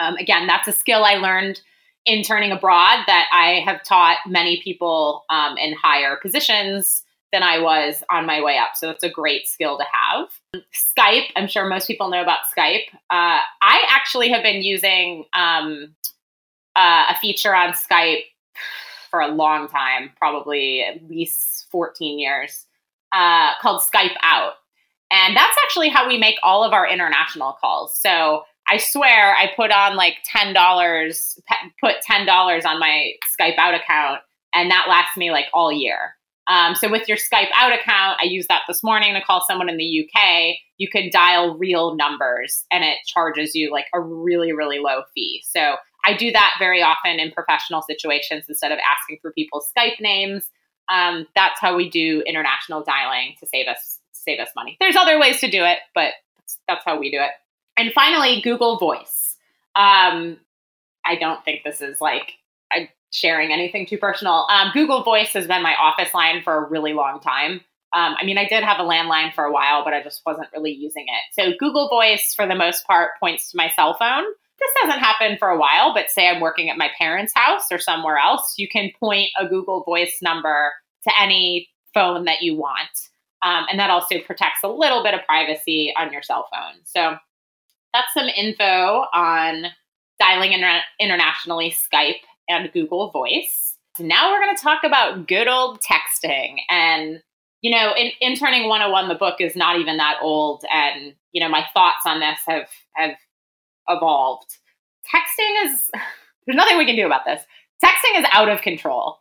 um, 0.00 0.16
again, 0.16 0.46
that's 0.46 0.68
a 0.68 0.72
skill 0.72 1.04
I 1.04 1.14
learned 1.14 1.60
interning 2.06 2.52
abroad 2.52 3.04
that 3.06 3.26
I 3.32 3.62
have 3.64 3.84
taught 3.84 4.18
many 4.26 4.62
people 4.62 5.24
um, 5.28 5.58
in 5.58 5.74
higher 5.74 6.16
positions 6.16 7.04
than 7.32 7.42
I 7.42 7.58
was 7.58 8.02
on 8.10 8.26
my 8.26 8.42
way 8.42 8.58
up. 8.58 8.70
So, 8.74 8.90
it's 8.90 9.04
a 9.04 9.10
great 9.10 9.46
skill 9.46 9.78
to 9.78 9.84
have. 9.92 10.28
Skype, 10.72 11.26
I'm 11.36 11.48
sure 11.48 11.68
most 11.68 11.86
people 11.86 12.08
know 12.10 12.22
about 12.22 12.40
Skype. 12.56 12.88
Uh, 13.10 13.40
I 13.62 13.86
actually 13.90 14.30
have 14.30 14.42
been 14.42 14.62
using 14.62 15.24
um, 15.34 15.94
uh, 16.76 17.06
a 17.10 17.18
feature 17.20 17.54
on 17.54 17.72
Skype 17.72 18.22
for 19.10 19.20
a 19.20 19.28
long 19.28 19.68
time, 19.68 20.10
probably 20.18 20.82
at 20.82 21.08
least 21.08 21.66
14 21.70 22.18
years, 22.18 22.66
uh, 23.12 23.52
called 23.60 23.82
Skype 23.82 24.16
Out. 24.22 24.54
And 25.10 25.36
that's 25.36 25.56
actually 25.64 25.88
how 25.88 26.06
we 26.06 26.18
make 26.18 26.36
all 26.42 26.64
of 26.64 26.72
our 26.72 26.86
international 26.86 27.56
calls. 27.60 27.98
So 27.98 28.44
I 28.68 28.76
swear 28.76 29.34
I 29.34 29.50
put 29.56 29.70
on 29.70 29.96
like 29.96 30.16
$10, 30.30 31.40
put 31.80 31.96
$10 32.08 32.64
on 32.66 32.78
my 32.78 33.12
Skype 33.40 33.56
Out 33.56 33.74
account, 33.74 34.20
and 34.54 34.70
that 34.70 34.86
lasts 34.88 35.16
me 35.16 35.30
like 35.30 35.46
all 35.54 35.72
year. 35.72 36.14
Um, 36.48 36.74
so 36.74 36.90
with 36.90 37.08
your 37.08 37.18
Skype 37.18 37.50
Out 37.54 37.72
account, 37.72 38.18
I 38.20 38.24
used 38.24 38.48
that 38.48 38.62
this 38.66 38.82
morning 38.82 39.14
to 39.14 39.20
call 39.20 39.44
someone 39.46 39.68
in 39.68 39.76
the 39.76 40.08
UK. 40.08 40.56
You 40.78 40.88
could 40.88 41.10
dial 41.10 41.56
real 41.58 41.94
numbers 41.94 42.64
and 42.70 42.82
it 42.84 42.98
charges 43.06 43.54
you 43.54 43.70
like 43.70 43.86
a 43.94 44.00
really, 44.00 44.52
really 44.52 44.78
low 44.78 45.02
fee. 45.14 45.42
So 45.46 45.76
I 46.04 46.16
do 46.16 46.30
that 46.32 46.54
very 46.58 46.82
often 46.82 47.20
in 47.20 47.32
professional 47.32 47.82
situations 47.82 48.46
instead 48.48 48.72
of 48.72 48.78
asking 48.78 49.18
for 49.20 49.32
people's 49.32 49.70
Skype 49.76 50.00
names. 50.00 50.44
Um, 50.90 51.26
that's 51.34 51.60
how 51.60 51.76
we 51.76 51.90
do 51.90 52.22
international 52.26 52.82
dialing 52.82 53.34
to 53.40 53.46
save 53.46 53.66
us 53.68 53.98
save 54.12 54.40
us 54.40 54.48
money. 54.56 54.76
There's 54.80 54.96
other 54.96 55.18
ways 55.18 55.40
to 55.40 55.50
do 55.50 55.64
it, 55.64 55.78
but 55.94 56.12
that's 56.66 56.84
how 56.84 56.98
we 56.98 57.10
do 57.10 57.18
it. 57.18 57.30
And 57.76 57.92
finally, 57.92 58.40
Google 58.42 58.78
Voice. 58.78 59.36
Um, 59.76 60.38
I 61.04 61.16
don't 61.18 61.44
think 61.44 61.62
this 61.64 61.80
is 61.80 62.00
like 62.00 62.32
sharing 63.12 63.52
anything 63.52 63.86
too 63.86 63.98
personal. 63.98 64.46
Um, 64.50 64.70
Google 64.72 65.02
Voice 65.02 65.32
has 65.32 65.46
been 65.46 65.62
my 65.62 65.74
office 65.74 66.12
line 66.12 66.42
for 66.42 66.64
a 66.64 66.68
really 66.68 66.92
long 66.92 67.20
time. 67.20 67.60
Um, 67.94 68.16
I 68.20 68.24
mean, 68.24 68.36
I 68.36 68.46
did 68.46 68.64
have 68.64 68.80
a 68.80 68.82
landline 68.82 69.32
for 69.32 69.44
a 69.44 69.52
while, 69.52 69.82
but 69.82 69.94
I 69.94 70.02
just 70.02 70.20
wasn't 70.26 70.48
really 70.52 70.72
using 70.72 71.06
it. 71.08 71.40
So 71.40 71.56
Google 71.58 71.88
Voice, 71.88 72.34
for 72.34 72.46
the 72.46 72.54
most 72.54 72.86
part, 72.86 73.12
points 73.18 73.50
to 73.50 73.56
my 73.56 73.70
cell 73.70 73.94
phone. 73.94 74.24
This 74.58 74.70
hasn't 74.82 75.00
happened 75.00 75.38
for 75.38 75.48
a 75.48 75.58
while, 75.58 75.94
but 75.94 76.10
say 76.10 76.28
I'm 76.28 76.40
working 76.40 76.68
at 76.68 76.76
my 76.76 76.90
parents' 76.98 77.32
house 77.34 77.66
or 77.70 77.78
somewhere 77.78 78.18
else, 78.18 78.54
you 78.58 78.68
can 78.68 78.90
point 79.00 79.30
a 79.40 79.46
Google 79.46 79.84
Voice 79.84 80.18
number 80.20 80.72
to 81.04 81.12
any 81.18 81.68
phone 81.94 82.24
that 82.24 82.42
you 82.42 82.56
want. 82.56 82.90
Um, 83.42 83.66
and 83.70 83.78
that 83.78 83.88
also 83.88 84.18
protects 84.18 84.60
a 84.64 84.68
little 84.68 85.02
bit 85.02 85.14
of 85.14 85.20
privacy 85.24 85.94
on 85.96 86.12
your 86.12 86.22
cell 86.22 86.48
phone. 86.52 86.80
So 86.84 87.16
that's 87.94 88.12
some 88.12 88.26
info 88.26 89.04
on 89.14 89.66
dialing 90.18 90.52
inter- 90.52 90.82
internationally, 91.00 91.70
Skype 91.70 92.20
and 92.48 92.72
Google 92.72 93.10
Voice. 93.10 93.76
Now 93.98 94.30
we're 94.30 94.40
going 94.40 94.56
to 94.56 94.62
talk 94.62 94.84
about 94.84 95.26
good 95.26 95.48
old 95.48 95.80
texting. 95.80 96.58
And, 96.68 97.22
you 97.62 97.70
know, 97.70 97.94
in 97.96 98.12
Interning 98.20 98.68
101, 98.68 99.08
the 99.08 99.14
book 99.14 99.40
is 99.40 99.56
not 99.56 99.78
even 99.78 99.96
that 99.96 100.18
old. 100.22 100.64
And, 100.72 101.14
you 101.32 101.40
know, 101.40 101.48
my 101.48 101.64
thoughts 101.74 102.06
on 102.06 102.20
this 102.20 102.38
have, 102.46 102.68
have 102.94 103.16
evolved. 103.88 104.50
Texting 105.12 105.66
is, 105.66 105.90
there's 106.46 106.56
nothing 106.56 106.78
we 106.78 106.86
can 106.86 106.96
do 106.96 107.06
about 107.06 107.24
this. 107.24 107.42
Texting 107.84 108.18
is 108.18 108.26
out 108.32 108.48
of 108.48 108.62
control. 108.62 109.18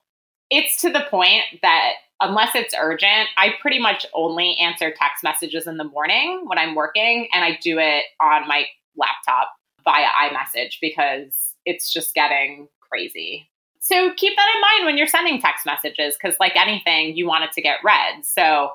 It's 0.50 0.80
to 0.82 0.90
the 0.90 1.06
point 1.10 1.44
that 1.62 1.94
unless 2.22 2.56
it's 2.56 2.74
urgent, 2.80 3.30
I 3.38 3.52
pretty 3.62 3.80
much 3.80 4.06
only 4.14 4.56
answer 4.58 4.92
text 4.92 5.24
messages 5.24 5.68
in 5.68 5.78
the 5.78 5.84
morning 5.84 6.44
when 6.46 6.58
I'm 6.58 6.76
working, 6.76 7.28
and 7.34 7.44
I 7.44 7.60
do 7.62 7.78
it 7.80 8.06
on 8.22 8.48
my 8.48 8.66
laptop 8.96 9.54
via 9.84 10.08
iMessage 10.08 10.78
because 10.82 11.54
it's 11.66 11.92
just 11.92 12.14
getting 12.14 12.68
crazy. 12.90 13.50
So 13.80 14.12
keep 14.16 14.36
that 14.36 14.48
in 14.56 14.62
mind 14.62 14.86
when 14.86 14.98
you're 14.98 15.08
sending 15.08 15.40
text 15.40 15.66
messages 15.66 16.18
because, 16.22 16.36
like 16.40 16.56
anything, 16.56 17.16
you 17.16 17.28
want 17.28 17.46
it 17.46 17.52
to 17.54 17.62
get 17.62 17.80
read. 17.84 18.26
So, 18.26 18.72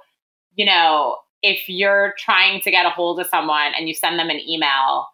you 0.54 0.64
know, 0.64 1.18
if 1.42 1.68
you're 1.68 2.14
trying 2.18 2.60
to 2.62 2.70
get 2.70 2.86
a 2.86 2.90
hold 2.90 3.20
of 3.20 3.26
someone 3.26 3.72
and 3.76 3.88
you 3.88 3.94
send 3.94 4.18
them 4.18 4.30
an 4.30 4.40
email, 4.40 5.08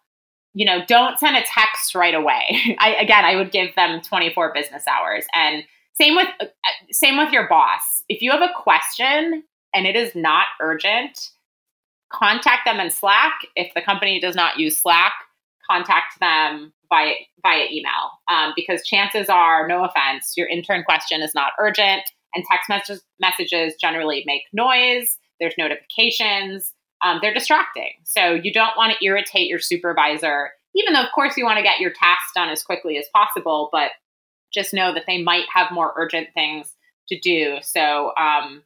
you 0.53 0.65
know, 0.65 0.85
don't 0.87 1.19
send 1.19 1.35
a 1.35 1.43
text 1.43 1.95
right 1.95 2.13
away. 2.13 2.75
I, 2.79 2.95
again, 2.95 3.25
I 3.25 3.35
would 3.35 3.51
give 3.51 3.75
them 3.75 4.01
24 4.01 4.53
business 4.53 4.83
hours 4.87 5.25
and 5.33 5.63
same 5.93 6.15
with 6.15 6.29
uh, 6.39 6.45
same 6.91 7.17
with 7.17 7.33
your 7.33 7.47
boss. 7.49 8.03
If 8.07 8.21
you 8.21 8.31
have 8.31 8.41
a 8.41 8.53
question 8.55 9.43
and 9.73 9.85
it 9.85 9.95
is 9.95 10.15
not 10.15 10.47
urgent, 10.61 11.29
contact 12.11 12.65
them 12.65 12.79
in 12.79 12.89
Slack. 12.89 13.33
If 13.55 13.73
the 13.73 13.81
company 13.81 14.19
does 14.19 14.35
not 14.35 14.57
use 14.57 14.77
Slack, 14.77 15.13
contact 15.69 16.19
them 16.19 16.73
via 16.89 17.13
via 17.43 17.65
email 17.71 18.11
um, 18.31 18.53
because 18.55 18.85
chances 18.85 19.29
are, 19.29 19.67
no 19.67 19.83
offense, 19.83 20.33
your 20.35 20.47
intern 20.47 20.83
question 20.83 21.21
is 21.21 21.33
not 21.35 21.51
urgent, 21.59 22.01
and 22.33 22.43
text 22.49 22.69
messages 22.69 23.03
messages 23.19 23.73
generally 23.79 24.23
make 24.25 24.43
noise. 24.53 25.17
There's 25.39 25.55
notifications. 25.57 26.73
Um, 27.01 27.19
they're 27.21 27.33
distracting. 27.33 27.93
So 28.03 28.33
you 28.33 28.51
don't 28.51 28.75
want 28.75 28.93
to 28.93 29.05
irritate 29.05 29.47
your 29.47 29.59
supervisor, 29.59 30.49
even 30.75 30.93
though, 30.93 31.03
of 31.03 31.11
course, 31.15 31.37
you 31.37 31.45
want 31.45 31.57
to 31.57 31.63
get 31.63 31.79
your 31.79 31.91
tasks 31.91 32.31
done 32.35 32.49
as 32.49 32.61
quickly 32.61 32.97
as 32.97 33.05
possible. 33.15 33.69
But 33.71 33.91
just 34.53 34.73
know 34.73 34.93
that 34.93 35.03
they 35.07 35.21
might 35.21 35.45
have 35.53 35.71
more 35.71 35.93
urgent 35.95 36.27
things 36.33 36.73
to 37.07 37.19
do. 37.19 37.57
So 37.61 38.11
um, 38.17 38.63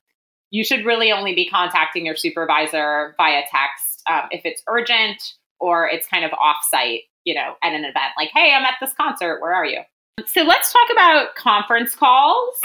you 0.49 0.63
should 0.63 0.85
really 0.85 1.11
only 1.11 1.35
be 1.35 1.47
contacting 1.47 2.05
your 2.05 2.15
supervisor 2.15 3.13
via 3.17 3.41
text 3.51 4.01
um, 4.09 4.23
if 4.31 4.41
it's 4.45 4.63
urgent 4.67 5.21
or 5.59 5.87
it's 5.87 6.07
kind 6.07 6.25
of 6.25 6.31
offsite, 6.31 7.01
you 7.23 7.33
know, 7.33 7.55
at 7.63 7.73
an 7.73 7.81
event 7.81 8.13
like, 8.17 8.29
hey, 8.33 8.53
I'm 8.53 8.63
at 8.63 8.75
this 8.81 8.93
concert. 8.93 9.39
Where 9.41 9.53
are 9.53 9.65
you? 9.65 9.81
So 10.25 10.41
let's 10.43 10.71
talk 10.71 10.87
about 10.91 11.35
conference 11.35 11.95
calls. 11.95 12.55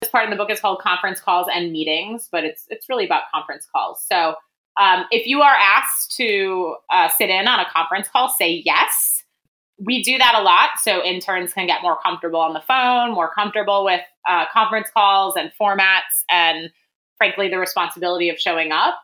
This 0.00 0.10
part 0.10 0.24
of 0.24 0.30
the 0.30 0.36
book 0.36 0.50
is 0.50 0.60
called 0.60 0.80
Conference 0.80 1.20
Calls 1.20 1.48
and 1.52 1.72
Meetings, 1.72 2.28
but 2.30 2.44
it's 2.44 2.64
it's 2.68 2.88
really 2.88 3.06
about 3.06 3.22
conference 3.34 3.66
calls. 3.74 4.04
So 4.06 4.34
um, 4.78 5.04
if 5.10 5.26
you 5.26 5.40
are 5.40 5.54
asked 5.54 6.14
to 6.16 6.76
uh, 6.90 7.08
sit 7.08 7.30
in 7.30 7.48
on 7.48 7.60
a 7.60 7.66
conference 7.70 8.08
call, 8.08 8.28
say 8.28 8.62
yes 8.64 9.24
we 9.78 10.02
do 10.02 10.16
that 10.18 10.34
a 10.34 10.42
lot 10.42 10.70
so 10.82 11.02
interns 11.02 11.52
can 11.52 11.66
get 11.66 11.82
more 11.82 11.98
comfortable 12.02 12.40
on 12.40 12.54
the 12.54 12.60
phone 12.60 13.12
more 13.14 13.30
comfortable 13.34 13.84
with 13.84 14.00
uh, 14.28 14.44
conference 14.52 14.88
calls 14.92 15.36
and 15.36 15.52
formats 15.60 16.24
and 16.30 16.70
frankly 17.18 17.48
the 17.48 17.58
responsibility 17.58 18.28
of 18.28 18.38
showing 18.38 18.72
up 18.72 18.98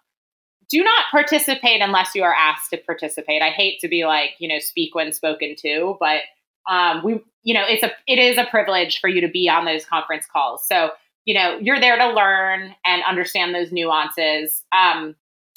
do 0.72 0.82
not 0.82 1.04
participate 1.10 1.80
unless 1.80 2.14
you 2.14 2.22
are 2.22 2.34
asked 2.34 2.70
to 2.70 2.78
participate 2.78 3.42
i 3.42 3.50
hate 3.50 3.78
to 3.80 3.88
be 3.88 4.04
like 4.04 4.30
you 4.38 4.48
know 4.48 4.58
speak 4.58 4.94
when 4.94 5.12
spoken 5.12 5.54
to 5.56 5.96
but 6.00 6.22
um, 6.70 7.02
we 7.04 7.20
you 7.42 7.54
know 7.54 7.64
it's 7.66 7.82
a 7.82 7.90
it 8.06 8.18
is 8.18 8.38
a 8.38 8.44
privilege 8.44 9.00
for 9.00 9.08
you 9.08 9.20
to 9.20 9.28
be 9.28 9.48
on 9.48 9.64
those 9.64 9.84
conference 9.84 10.26
calls 10.32 10.66
so 10.66 10.90
you 11.24 11.34
know 11.34 11.58
you're 11.60 11.80
there 11.80 11.96
to 11.96 12.12
learn 12.12 12.74
and 12.84 13.02
understand 13.06 13.54
those 13.54 13.70
nuances 13.70 14.62
um, 14.72 15.14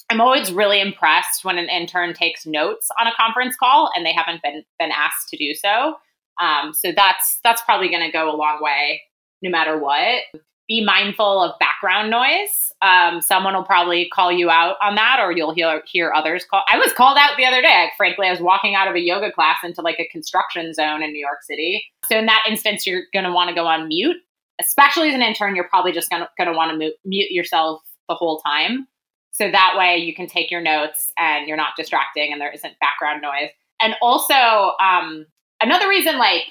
I'm 0.09 0.21
always 0.21 0.51
really 0.51 0.81
impressed 0.81 1.43
when 1.43 1.57
an 1.57 1.69
intern 1.69 2.13
takes 2.13 2.45
notes 2.45 2.89
on 2.99 3.07
a 3.07 3.15
conference 3.17 3.55
call 3.57 3.89
and 3.95 4.05
they 4.05 4.13
haven't 4.13 4.41
been 4.43 4.63
been 4.77 4.91
asked 4.91 5.29
to 5.29 5.37
do 5.37 5.53
so. 5.55 5.95
Um, 6.39 6.73
so 6.73 6.91
that's 6.95 7.39
that's 7.43 7.61
probably 7.63 7.89
going 7.89 8.05
to 8.05 8.11
go 8.11 8.29
a 8.29 8.35
long 8.35 8.59
way, 8.61 9.01
no 9.41 9.49
matter 9.49 9.77
what. 9.79 10.21
Be 10.67 10.83
mindful 10.83 11.41
of 11.41 11.57
background 11.59 12.09
noise. 12.09 12.71
Um, 12.81 13.21
someone 13.21 13.53
will 13.53 13.63
probably 13.63 14.09
call 14.13 14.31
you 14.31 14.49
out 14.49 14.77
on 14.81 14.95
that, 14.95 15.19
or 15.21 15.31
you'll 15.31 15.53
hear 15.53 15.81
hear 15.85 16.11
others 16.13 16.45
call. 16.49 16.63
I 16.67 16.77
was 16.77 16.91
called 16.93 17.17
out 17.19 17.37
the 17.37 17.45
other 17.45 17.61
day. 17.61 17.89
Frankly, 17.97 18.27
I 18.27 18.31
was 18.31 18.41
walking 18.41 18.75
out 18.75 18.87
of 18.87 18.95
a 18.95 18.99
yoga 18.99 19.31
class 19.31 19.57
into 19.63 19.81
like 19.81 19.99
a 19.99 20.07
construction 20.07 20.73
zone 20.73 21.03
in 21.03 21.11
New 21.11 21.19
York 21.19 21.43
City. 21.43 21.85
So 22.05 22.17
in 22.17 22.25
that 22.25 22.43
instance, 22.49 22.85
you're 22.85 23.03
going 23.13 23.25
to 23.25 23.31
want 23.31 23.49
to 23.49 23.55
go 23.55 23.65
on 23.67 23.87
mute. 23.87 24.17
Especially 24.59 25.09
as 25.09 25.15
an 25.15 25.21
intern, 25.21 25.55
you're 25.55 25.67
probably 25.67 25.91
just 25.91 26.09
going 26.09 26.21
to 26.21 26.51
want 26.53 26.79
to 26.79 26.91
mute 27.03 27.31
yourself 27.31 27.81
the 28.07 28.15
whole 28.15 28.39
time. 28.39 28.87
So 29.31 29.51
that 29.51 29.75
way 29.77 29.97
you 29.97 30.15
can 30.15 30.27
take 30.27 30.49
your 30.49 30.61
notes 30.61 31.11
and 31.17 31.45
you're 31.45 31.57
not 31.57 31.75
distracting 31.75 32.31
and 32.31 32.39
there 32.39 32.51
isn't 32.51 32.79
background 32.79 33.21
noise. 33.21 33.49
And 33.81 33.95
also, 34.01 34.71
um, 34.79 35.25
another 35.61 35.89
reason 35.89 36.17
like 36.17 36.43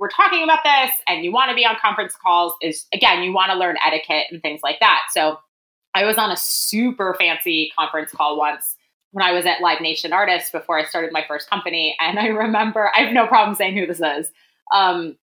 we're 0.00 0.08
talking 0.08 0.42
about 0.42 0.60
this 0.64 0.90
and 1.06 1.22
you 1.22 1.30
want 1.30 1.50
to 1.50 1.54
be 1.54 1.66
on 1.66 1.76
conference 1.80 2.14
calls 2.20 2.54
is 2.62 2.86
again, 2.92 3.22
you 3.22 3.32
want 3.32 3.52
to 3.52 3.58
learn 3.58 3.76
etiquette 3.86 4.26
and 4.30 4.40
things 4.40 4.60
like 4.62 4.80
that. 4.80 5.02
So 5.12 5.38
I 5.94 6.04
was 6.04 6.16
on 6.16 6.30
a 6.30 6.36
super 6.36 7.14
fancy 7.18 7.70
conference 7.78 8.10
call 8.10 8.38
once 8.38 8.76
when 9.12 9.24
I 9.24 9.32
was 9.32 9.44
at 9.44 9.60
Live 9.60 9.80
Nation 9.82 10.12
Artists 10.12 10.50
before 10.50 10.78
I 10.78 10.84
started 10.84 11.12
my 11.12 11.24
first 11.28 11.50
company. 11.50 11.96
And 12.00 12.18
I 12.18 12.28
remember, 12.28 12.90
I 12.96 13.02
have 13.02 13.12
no 13.12 13.26
problem 13.26 13.54
saying 13.54 13.76
who 13.76 13.86
this 13.86 14.00
is. 14.00 14.32
Um, 14.74 15.18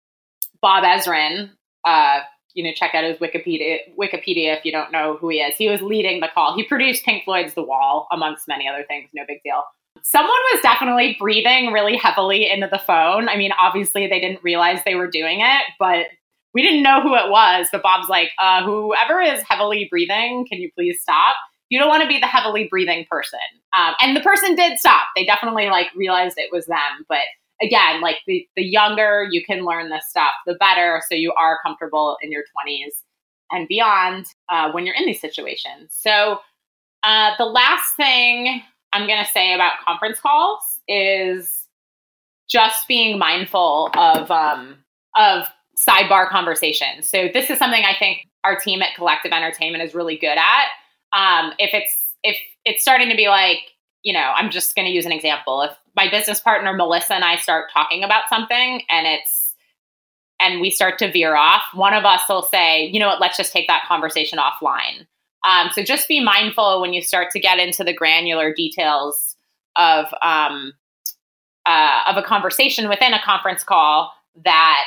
Bob 0.60 0.84
Ezrin, 0.84 1.52
uh, 1.86 2.22
you 2.56 2.64
know, 2.64 2.72
check 2.74 2.96
out 2.96 3.04
his 3.04 3.18
Wikipedia 3.18 3.80
Wikipedia 4.00 4.58
if 4.58 4.66
you 4.66 4.72
don't 4.72 4.92
know 4.92 5.18
who 5.20 5.30
he 5.30 5.38
is. 5.38 5.56
He 5.56 5.70
was 5.70 5.82
leading 5.82 6.20
the 6.20 6.30
call. 6.34 6.56
He 6.56 6.64
produced 6.64 7.04
Pink 7.04 7.26
Floyd's 7.26 7.54
The 7.54 7.64
Wall, 7.64 8.08
amongst 8.12 8.48
many 8.48 8.68
other 8.68 8.86
things. 8.88 9.10
No 9.14 9.24
big 9.28 9.42
deal. 9.44 9.64
Someone 10.04 10.40
was 10.54 10.62
definitely 10.62 11.16
breathing 11.20 11.72
really 11.72 11.96
heavily 11.96 12.50
into 12.50 12.68
the 12.72 12.78
phone. 12.80 13.30
I 13.30 13.38
mean, 13.38 13.52
obviously 13.58 14.06
they 14.08 14.20
didn't 14.20 14.44
realize 14.44 14.80
they 14.86 14.96
were 14.96 15.08
doing 15.08 15.40
it, 15.40 15.64
but 15.80 16.08
we 16.54 16.62
didn't 16.62 16.84
know 16.84 17.02
who 17.02 17.16
it 17.16 17.30
was, 17.30 17.68
but 17.72 17.82
Bob's 17.82 18.10
like, 18.10 18.30
uh, 18.40 18.64
whoever 18.64 19.22
is 19.22 19.42
heavily 19.48 19.88
breathing, 19.90 20.46
can 20.48 20.60
you 20.60 20.70
please 20.76 21.00
stop? 21.02 21.36
You 21.70 21.80
don't 21.80 21.88
want 21.88 22.04
to 22.04 22.08
be 22.08 22.20
the 22.20 22.28
heavily 22.28 22.68
breathing 22.70 23.06
person. 23.10 23.40
Um, 23.76 23.96
and 24.02 24.16
the 24.16 24.22
person 24.22 24.56
did 24.56 24.78
stop. 24.78 25.08
They 25.16 25.26
definitely 25.26 25.68
like 25.68 25.88
realized 25.96 26.38
it 26.38 26.52
was 26.52 26.68
them. 26.68 27.06
But 27.10 27.24
again, 27.62 28.02
like 28.02 28.18
the, 28.28 28.48
the 28.56 28.64
younger 28.64 29.28
you 29.32 29.44
can 29.44 29.66
learn 29.66 29.90
this 29.90 30.06
stuff, 30.10 30.34
the 30.46 30.56
better. 30.56 31.02
So 31.10 31.16
you 31.16 31.34
are 31.34 31.60
comfortable 31.66 32.18
in 32.22 32.32
your 32.32 32.44
20s 32.44 33.02
and 33.52 33.68
beyond 33.68 34.26
uh, 34.50 34.72
when 34.72 34.86
you're 34.86 34.96
in 34.96 35.06
these 35.06 35.22
situations. 35.22 35.96
So 35.98 36.40
uh, 37.04 37.32
the 37.38 37.46
last 37.46 37.96
thing 37.96 38.62
I'm 38.94 39.08
going 39.08 39.24
to 39.24 39.30
say 39.30 39.54
about 39.54 39.74
conference 39.86 40.20
calls 40.20 40.80
is 40.88 41.68
just 42.50 42.88
being 42.88 43.18
mindful 43.18 43.90
of 43.96 44.30
um, 44.32 44.78
of 45.16 45.48
sidebar 45.78 46.30
conversations. 46.30 47.08
So 47.08 47.28
this 47.34 47.50
is 47.50 47.58
something 47.58 47.84
I 47.84 47.96
think 47.98 48.28
our 48.44 48.58
team 48.58 48.82
at 48.82 48.96
Collective 48.96 49.32
Entertainment 49.32 49.84
is 49.84 49.96
really 49.96 50.18
good 50.18 50.38
at. 50.38 50.68
Um, 51.14 51.54
if 51.60 51.74
it's 51.74 52.16
if 52.24 52.38
it's 52.66 52.82
starting 52.82 53.10
to 53.10 53.16
be 53.16 53.28
like, 53.28 53.60
you 54.04 54.14
know, 54.14 54.32
I'm 54.36 54.52
just 54.52 54.76
going 54.76 54.86
to 54.86 54.92
use 54.92 55.06
an 55.06 55.12
example. 55.12 55.62
If 55.62 55.72
my 55.96 56.10
business 56.10 56.40
partner 56.40 56.74
Melissa 56.74 57.16
and 57.16 57.24
I 57.24 57.38
start 57.38 57.72
talking 57.74 58.04
about 58.04 58.30
something 58.30 58.82
and 58.90 59.08
it's 59.08 59.56
and 60.40 60.60
we 60.60 60.70
start 60.70 61.00
to 61.00 61.12
veer 61.12 61.36
off, 61.36 61.64
one 61.74 61.94
of 61.94 62.04
us 62.06 62.22
will 62.28 62.44
say, 62.44 62.86
you 62.86 63.00
know 63.00 63.08
what, 63.08 63.22
let's 63.22 63.38
just 63.38 63.54
take 63.54 63.68
that 63.68 63.86
conversation 63.88 64.40
offline. 64.40 65.08
Um, 65.44 65.70
so 65.72 65.84
just 65.84 66.08
be 66.08 66.24
mindful 66.24 66.82
when 66.82 66.94
you 66.94 67.02
start 67.02 67.32
to 67.32 67.40
get 67.40 67.60
into 67.60 67.84
the 67.84 67.94
granular 67.94 68.54
details 68.54 69.36
of 69.76 70.06
um, 70.22 70.74
uh, 71.66 72.02
of 72.08 72.18
a 72.18 72.24
conversation 72.24 72.90
within 72.90 73.14
a 73.14 73.22
conference 73.24 73.64
call 73.64 74.12
that 74.44 74.86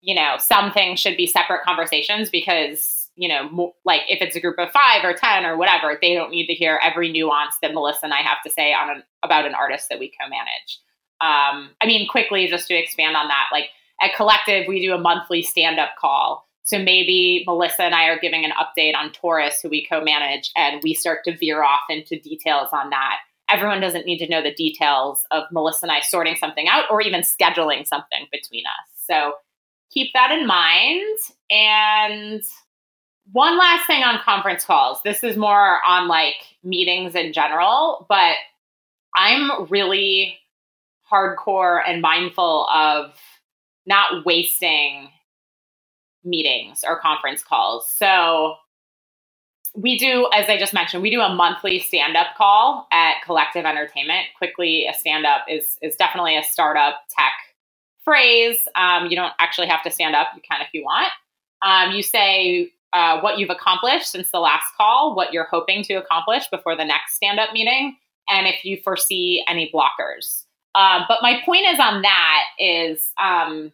you 0.00 0.14
know 0.14 0.36
some 0.38 0.72
things 0.72 1.00
should 1.00 1.16
be 1.16 1.26
separate 1.26 1.62
conversations 1.64 2.30
because 2.30 3.08
you 3.16 3.28
know 3.28 3.48
mo- 3.50 3.74
like 3.84 4.02
if 4.08 4.20
it's 4.20 4.36
a 4.36 4.40
group 4.40 4.58
of 4.58 4.70
five 4.70 5.04
or 5.04 5.12
ten 5.12 5.44
or 5.44 5.56
whatever 5.56 5.98
they 6.00 6.14
don't 6.14 6.30
need 6.30 6.46
to 6.46 6.54
hear 6.54 6.78
every 6.82 7.10
nuance 7.10 7.56
that 7.60 7.74
melissa 7.74 8.04
and 8.04 8.14
i 8.14 8.22
have 8.22 8.38
to 8.44 8.50
say 8.50 8.72
on 8.72 8.90
an, 8.90 9.02
about 9.22 9.46
an 9.46 9.54
artist 9.54 9.88
that 9.88 9.98
we 9.98 10.12
co-manage. 10.20 10.80
Um, 11.20 11.70
i 11.80 11.86
mean 11.86 12.08
quickly 12.08 12.46
just 12.46 12.68
to 12.68 12.74
expand 12.74 13.16
on 13.16 13.28
that 13.28 13.48
like 13.52 13.66
at 14.00 14.14
collective 14.14 14.66
we 14.68 14.80
do 14.80 14.92
a 14.94 14.98
monthly 14.98 15.42
stand-up 15.42 15.90
call 15.98 16.46
so 16.66 16.78
maybe 16.78 17.42
melissa 17.46 17.82
and 17.82 17.94
i 17.94 18.04
are 18.04 18.18
giving 18.18 18.44
an 18.44 18.52
update 18.52 18.94
on 18.94 19.10
Torres 19.12 19.60
who 19.60 19.68
we 19.68 19.86
co-manage 19.86 20.50
and 20.56 20.82
we 20.82 20.92
start 20.92 21.20
to 21.24 21.36
veer 21.36 21.62
off 21.62 21.80
into 21.88 22.20
details 22.20 22.68
on 22.72 22.90
that 22.90 23.16
everyone 23.48 23.80
doesn't 23.80 24.06
need 24.06 24.18
to 24.18 24.28
know 24.28 24.42
the 24.42 24.54
details 24.54 25.26
of 25.30 25.44
melissa 25.50 25.86
and 25.86 25.92
i 25.92 26.00
sorting 26.00 26.36
something 26.36 26.68
out 26.68 26.84
or 26.90 27.00
even 27.00 27.22
scheduling 27.22 27.86
something 27.86 28.26
between 28.30 28.64
us 28.66 29.04
so 29.06 29.32
keep 29.90 30.12
that 30.12 30.30
in 30.30 30.46
mind. 30.46 31.18
And 31.50 32.42
one 33.32 33.58
last 33.58 33.86
thing 33.86 34.02
on 34.02 34.20
conference 34.20 34.64
calls. 34.64 35.00
This 35.02 35.24
is 35.24 35.36
more 35.36 35.78
on 35.86 36.08
like 36.08 36.36
meetings 36.62 37.14
in 37.14 37.32
general, 37.32 38.06
but 38.08 38.34
I'm 39.14 39.68
really 39.70 40.38
hardcore 41.10 41.80
and 41.86 42.02
mindful 42.02 42.68
of 42.68 43.14
not 43.86 44.24
wasting 44.26 45.10
meetings 46.26 46.84
or 46.86 46.98
conference 46.98 47.42
calls. 47.42 47.88
So 47.88 48.56
we 49.74 49.98
do, 49.98 50.28
as 50.34 50.48
I 50.48 50.58
just 50.58 50.72
mentioned, 50.72 51.02
we 51.02 51.10
do 51.10 51.20
a 51.20 51.34
monthly 51.34 51.78
stand-up 51.78 52.28
call 52.36 52.86
at 52.92 53.16
Collective 53.24 53.64
Entertainment. 53.64 54.26
Quickly, 54.36 54.86
a 54.86 54.94
stand-up 54.94 55.42
is 55.48 55.76
is 55.82 55.96
definitely 55.96 56.36
a 56.36 56.42
startup 56.42 57.02
tech 57.10 57.32
phrase. 58.02 58.66
Um, 58.74 59.06
you 59.06 59.16
don't 59.16 59.32
actually 59.38 59.66
have 59.66 59.82
to 59.82 59.90
stand 59.90 60.16
up. 60.16 60.28
You 60.34 60.42
can 60.48 60.60
if 60.62 60.68
you 60.72 60.82
want. 60.82 61.12
Um, 61.62 61.92
you 61.92 62.02
say 62.02 62.72
uh, 62.92 63.20
what 63.20 63.38
you've 63.38 63.50
accomplished 63.50 64.10
since 64.10 64.30
the 64.30 64.40
last 64.40 64.64
call, 64.76 65.14
what 65.14 65.32
you're 65.32 65.48
hoping 65.50 65.82
to 65.84 65.94
accomplish 65.94 66.44
before 66.50 66.76
the 66.76 66.84
next 66.84 67.16
stand 67.16 67.38
up 67.38 67.52
meeting, 67.52 67.96
and 68.28 68.46
if 68.46 68.64
you 68.64 68.78
foresee 68.82 69.44
any 69.46 69.70
blockers. 69.74 70.44
Um, 70.74 71.04
but 71.08 71.18
my 71.20 71.40
point 71.44 71.66
is 71.66 71.80
on 71.80 72.02
that 72.02 72.42
is, 72.58 73.12
um, 73.22 73.72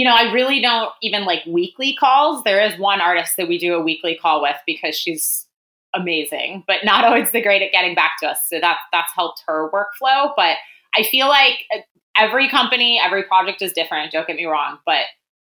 you 0.00 0.06
know, 0.06 0.14
I 0.14 0.32
really 0.32 0.62
don't 0.62 0.90
even 1.02 1.26
like 1.26 1.44
weekly 1.46 1.94
calls. 1.94 2.42
There 2.42 2.58
is 2.58 2.78
one 2.78 3.02
artist 3.02 3.36
that 3.36 3.48
we 3.48 3.58
do 3.58 3.74
a 3.74 3.82
weekly 3.82 4.16
call 4.16 4.40
with 4.40 4.56
because 4.66 4.96
she's 4.96 5.46
amazing, 5.94 6.64
but 6.66 6.78
not 6.84 7.04
always 7.06 7.32
the 7.32 7.42
great 7.42 7.60
at 7.60 7.70
getting 7.70 7.94
back 7.94 8.12
to 8.22 8.28
us. 8.28 8.38
So 8.48 8.58
that 8.60 8.78
that's 8.92 9.12
helped 9.14 9.42
her 9.46 9.70
workflow. 9.70 10.32
But 10.34 10.56
I 10.96 11.02
feel 11.02 11.28
like 11.28 11.66
uh, 11.76 11.80
every 12.16 12.48
company, 12.48 12.98
every 13.04 13.24
project 13.24 13.60
is 13.60 13.74
different. 13.74 14.10
Don't 14.10 14.26
get 14.26 14.36
me 14.36 14.46
wrong, 14.46 14.78
but 14.86 15.04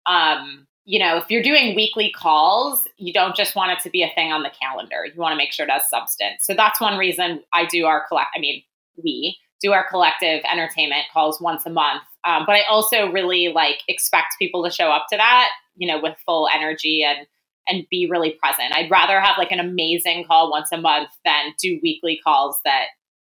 um, 0.05 0.67
you 0.83 0.99
know, 0.99 1.15
if 1.15 1.31
you're 1.31 1.43
doing 1.43 1.73
weekly 1.73 2.11
calls, 2.11 2.85
you 2.97 3.13
don't 3.13 3.37
just 3.37 3.55
want 3.55 3.71
it 3.71 3.79
to 3.83 3.89
be 3.89 4.03
a 4.03 4.11
thing 4.15 4.33
on 4.33 4.43
the 4.43 4.51
calendar. 4.61 5.05
You 5.05 5.17
want 5.17 5.31
to 5.31 5.37
make 5.37 5.53
sure 5.53 5.65
it 5.65 5.71
has 5.71 5.89
substance. 5.89 6.43
So 6.43 6.55
that's 6.55 6.81
one 6.81 6.97
reason 6.97 7.41
I 7.53 7.67
do 7.67 7.85
our 7.85 8.05
collect. 8.05 8.31
I 8.35 8.41
mean, 8.41 8.63
we 9.01 9.37
do 9.61 9.71
our 9.71 9.87
collective 9.87 10.43
entertainment 10.51 11.03
calls 11.13 11.39
once 11.39 11.65
a 11.65 11.69
month. 11.69 12.01
Um, 12.25 12.43
but 12.45 12.55
I 12.55 12.61
also 12.69 13.11
really 13.11 13.49
like 13.53 13.77
expect 13.87 14.35
people 14.39 14.63
to 14.63 14.71
show 14.71 14.91
up 14.91 15.05
to 15.11 15.17
that, 15.17 15.49
you 15.75 15.87
know, 15.87 15.99
with 16.01 16.17
full 16.25 16.47
energy 16.53 17.03
and 17.03 17.27
and 17.67 17.85
be 17.89 18.07
really 18.09 18.31
present. 18.31 18.75
I'd 18.75 18.89
rather 18.89 19.21
have 19.21 19.37
like 19.37 19.51
an 19.51 19.59
amazing 19.59 20.25
call 20.25 20.49
once 20.49 20.69
a 20.71 20.77
month 20.77 21.09
than 21.23 21.53
do 21.59 21.79
weekly 21.81 22.19
calls 22.23 22.59
that 22.65 22.85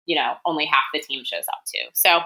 you 0.06 0.16
know 0.16 0.34
only 0.46 0.66
half 0.66 0.84
the 0.94 1.00
team 1.00 1.24
shows 1.24 1.46
up 1.48 1.64
to. 1.68 1.80
So 1.94 2.22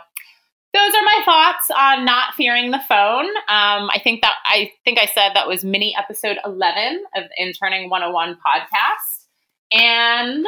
those 0.75 0.93
are 0.93 1.04
my 1.04 1.21
thoughts 1.23 1.71
on 1.75 2.04
not 2.04 2.34
fearing 2.34 2.71
the 2.71 2.82
phone. 2.88 3.28
Um, 3.47 3.89
I 3.93 3.99
think 4.04 4.21
that 4.21 4.34
I 4.43 4.71
think 4.84 4.99
I 4.99 5.06
said 5.06 5.32
that 5.34 5.47
was 5.47 5.63
mini 5.63 5.95
episode 5.97 6.38
11 6.45 7.04
of 7.15 7.23
the 7.23 7.43
Interning 7.43 7.89
101 7.89 8.38
podcast. 8.45 9.25
And 9.71 10.45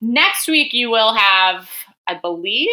next 0.00 0.48
week 0.48 0.72
you 0.72 0.90
will 0.90 1.14
have, 1.14 1.70
I 2.06 2.18
believe, 2.20 2.68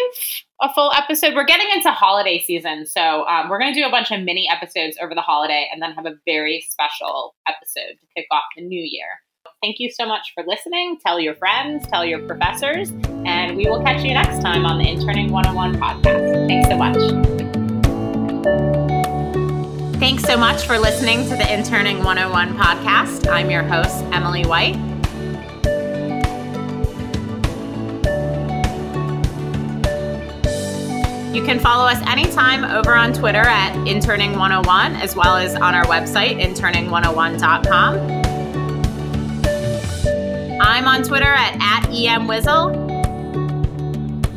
a 0.61 0.73
full 0.73 0.91
episode. 0.93 1.33
We're 1.35 1.45
getting 1.45 1.67
into 1.73 1.91
holiday 1.91 2.39
season, 2.39 2.85
so 2.85 3.25
um, 3.27 3.49
we're 3.49 3.59
going 3.59 3.73
to 3.73 3.79
do 3.79 3.85
a 3.85 3.91
bunch 3.91 4.11
of 4.11 4.21
mini 4.21 4.49
episodes 4.51 4.97
over 5.01 5.15
the 5.15 5.21
holiday, 5.21 5.67
and 5.71 5.81
then 5.81 5.91
have 5.93 6.05
a 6.05 6.15
very 6.25 6.65
special 6.69 7.35
episode 7.47 7.97
to 7.99 8.05
kick 8.15 8.27
off 8.31 8.43
the 8.55 8.63
new 8.63 8.81
year. 8.81 9.07
Thank 9.61 9.79
you 9.79 9.91
so 9.91 10.05
much 10.07 10.31
for 10.33 10.43
listening. 10.45 10.97
Tell 11.05 11.19
your 11.19 11.35
friends, 11.35 11.85
tell 11.87 12.03
your 12.03 12.19
professors, 12.25 12.91
and 13.25 13.55
we 13.55 13.67
will 13.67 13.81
catch 13.83 14.03
you 14.03 14.13
next 14.13 14.41
time 14.41 14.65
on 14.65 14.79
the 14.79 14.89
Interning 14.89 15.31
101 15.31 15.75
podcast. 15.75 16.47
Thanks 16.47 16.67
so 16.67 16.77
much. 16.77 16.97
Thanks 19.99 20.23
so 20.23 20.35
much 20.35 20.65
for 20.65 20.79
listening 20.79 21.29
to 21.29 21.35
the 21.35 21.53
Interning 21.53 22.03
101 22.03 22.57
podcast. 22.57 23.31
I'm 23.31 23.51
your 23.51 23.61
host, 23.61 24.03
Emily 24.11 24.45
White. 24.45 24.90
You 31.33 31.41
can 31.45 31.59
follow 31.59 31.85
us 31.85 32.05
anytime 32.07 32.65
over 32.65 32.93
on 32.93 33.13
Twitter 33.13 33.39
at 33.39 33.73
Interning101 33.87 34.99
as 34.99 35.15
well 35.15 35.37
as 35.37 35.55
on 35.55 35.73
our 35.73 35.85
website, 35.85 36.41
interning101.com. 36.41 38.21
I'm 40.61 40.87
on 40.87 41.03
Twitter 41.03 41.33
at, 41.33 41.55
at 41.55 41.89
EMWizzle. 41.89 42.91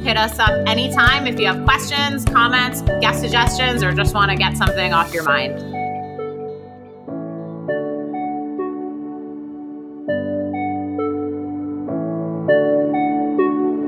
Hit 0.04 0.16
us 0.16 0.38
up 0.38 0.68
anytime 0.68 1.26
if 1.26 1.40
you 1.40 1.46
have 1.46 1.64
questions, 1.64 2.24
comments, 2.26 2.82
guest 3.00 3.20
suggestions, 3.20 3.82
or 3.82 3.92
just 3.92 4.14
want 4.14 4.30
to 4.30 4.36
get 4.36 4.56
something 4.56 4.92
off 4.92 5.12
your 5.12 5.24
mind. 5.24 5.58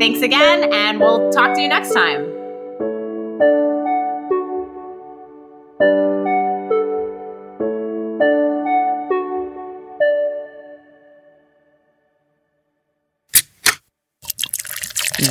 Thanks 0.00 0.22
again, 0.22 0.72
and 0.72 0.98
we'll 0.98 1.30
talk 1.30 1.54
to 1.54 1.60
you 1.60 1.68
next 1.68 1.94
time. 1.94 2.25